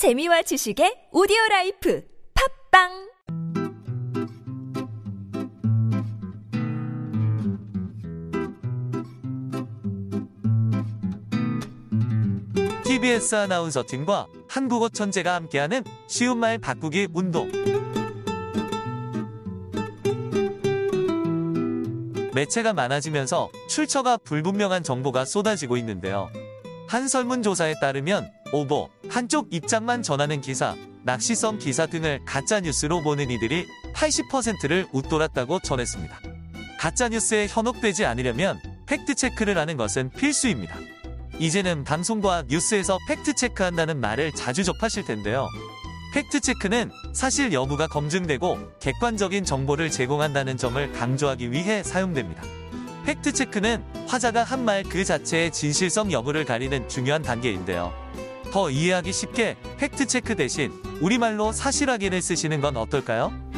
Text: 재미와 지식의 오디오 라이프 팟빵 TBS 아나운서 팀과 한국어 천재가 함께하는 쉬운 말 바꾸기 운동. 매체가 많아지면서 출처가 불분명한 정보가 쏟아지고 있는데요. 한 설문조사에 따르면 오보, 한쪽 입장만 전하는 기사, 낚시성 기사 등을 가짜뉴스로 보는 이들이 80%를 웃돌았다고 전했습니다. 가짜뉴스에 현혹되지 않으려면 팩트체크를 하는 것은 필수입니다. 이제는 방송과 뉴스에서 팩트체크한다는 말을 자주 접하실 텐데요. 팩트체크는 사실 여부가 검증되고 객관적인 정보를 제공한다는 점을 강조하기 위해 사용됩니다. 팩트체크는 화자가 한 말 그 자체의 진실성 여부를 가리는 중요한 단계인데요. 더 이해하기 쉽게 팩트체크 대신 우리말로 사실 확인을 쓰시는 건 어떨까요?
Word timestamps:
재미와 0.00 0.40
지식의 0.40 1.08
오디오 1.12 1.36
라이프 1.50 2.02
팟빵 2.72 3.10
TBS 12.82 13.34
아나운서 13.34 13.84
팀과 13.86 14.26
한국어 14.48 14.88
천재가 14.88 15.34
함께하는 15.34 15.84
쉬운 16.08 16.38
말 16.38 16.56
바꾸기 16.56 17.08
운동. 17.12 17.52
매체가 22.32 22.72
많아지면서 22.72 23.50
출처가 23.68 24.16
불분명한 24.16 24.82
정보가 24.82 25.26
쏟아지고 25.26 25.76
있는데요. 25.76 26.30
한 26.88 27.06
설문조사에 27.06 27.74
따르면 27.82 28.39
오보, 28.52 28.90
한쪽 29.08 29.52
입장만 29.52 30.02
전하는 30.02 30.40
기사, 30.40 30.74
낚시성 31.04 31.58
기사 31.58 31.86
등을 31.86 32.20
가짜뉴스로 32.24 33.00
보는 33.02 33.30
이들이 33.30 33.66
80%를 33.94 34.88
웃돌았다고 34.92 35.60
전했습니다. 35.60 36.20
가짜뉴스에 36.78 37.46
현혹되지 37.48 38.04
않으려면 38.06 38.60
팩트체크를 38.86 39.56
하는 39.56 39.76
것은 39.76 40.10
필수입니다. 40.10 40.74
이제는 41.38 41.84
방송과 41.84 42.44
뉴스에서 42.48 42.98
팩트체크한다는 43.08 44.00
말을 44.00 44.32
자주 44.32 44.64
접하실 44.64 45.04
텐데요. 45.04 45.48
팩트체크는 46.12 46.90
사실 47.14 47.52
여부가 47.52 47.86
검증되고 47.86 48.58
객관적인 48.80 49.44
정보를 49.44 49.90
제공한다는 49.90 50.56
점을 50.56 50.92
강조하기 50.92 51.52
위해 51.52 51.82
사용됩니다. 51.84 52.42
팩트체크는 53.04 53.82
화자가 54.08 54.42
한 54.42 54.64
말 54.64 54.82
그 54.82 55.04
자체의 55.04 55.52
진실성 55.52 56.10
여부를 56.10 56.44
가리는 56.44 56.88
중요한 56.88 57.22
단계인데요. 57.22 57.92
더 58.50 58.70
이해하기 58.70 59.12
쉽게 59.12 59.56
팩트체크 59.78 60.36
대신 60.36 60.72
우리말로 61.00 61.52
사실 61.52 61.88
확인을 61.90 62.20
쓰시는 62.20 62.60
건 62.60 62.76
어떨까요? 62.76 63.49